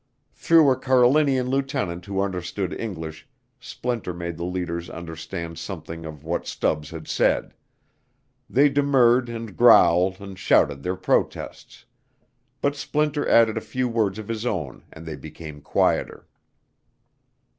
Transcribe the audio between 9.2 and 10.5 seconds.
and growled and